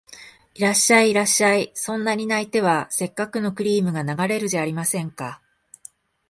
[0.55, 5.43] いらっしゃい、いらっしゃい、そんなに泣いては折角のクリームが流れるじゃありませんか